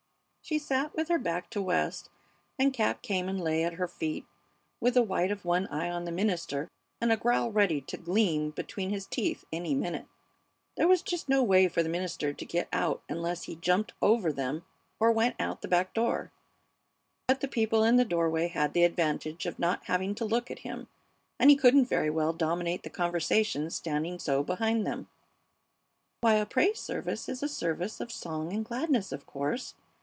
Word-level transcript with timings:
She 0.43 0.57
sat 0.59 0.93
with 0.93 1.07
her 1.07 1.19
back 1.19 1.49
to 1.51 1.61
West, 1.61 2.09
and 2.59 2.73
Cap 2.73 3.01
came 3.01 3.29
and 3.29 3.39
lay 3.39 3.63
at 3.63 3.73
her 3.75 3.87
feet 3.87 4.25
with 4.81 4.95
the 4.95 5.01
white 5.03 5.31
of 5.31 5.45
one 5.45 5.65
eye 5.67 5.89
on 5.89 6.03
the 6.03 6.11
minister 6.11 6.67
and 6.99 7.09
a 7.09 7.15
growl 7.15 7.53
ready 7.53 7.79
to 7.79 7.95
gleam 7.95 8.49
between 8.49 8.89
his 8.89 9.05
teeth 9.07 9.45
any 9.53 9.73
minute. 9.73 10.07
There 10.75 10.89
was 10.89 11.03
just 11.03 11.29
no 11.29 11.41
way 11.41 11.69
for 11.69 11.83
the 11.83 11.87
minister 11.89 12.33
to 12.33 12.45
get 12.45 12.67
out 12.73 13.01
unless 13.07 13.43
he 13.43 13.55
jumped 13.55 13.93
over 14.01 14.33
them 14.33 14.65
or 14.99 15.11
went 15.13 15.37
out 15.39 15.61
the 15.61 15.69
back 15.69 15.93
door; 15.93 16.33
but 17.27 17.39
the 17.39 17.47
people 17.47 17.85
in 17.85 17.95
the 17.95 18.03
doorway 18.03 18.49
had 18.49 18.73
the 18.73 18.83
advantage 18.83 19.45
of 19.45 19.57
not 19.57 19.85
having 19.85 20.13
to 20.15 20.25
look 20.25 20.51
at 20.51 20.59
him, 20.59 20.89
and 21.39 21.49
he 21.49 21.55
couldn't 21.55 21.85
very 21.85 22.09
well 22.09 22.33
dominate 22.33 22.83
the 22.83 22.89
conversation 22.89 23.69
standing 23.69 24.19
so 24.19 24.43
behind 24.43 24.85
them. 24.85 25.07
"Why, 26.19 26.33
a 26.33 26.45
praise 26.45 26.79
service 26.79 27.29
is 27.29 27.41
a 27.41 27.47
service 27.47 28.01
of 28.01 28.11
song 28.11 28.51
and 28.51 28.65
gladness, 28.65 29.13
of 29.13 29.25
course. 29.25 29.75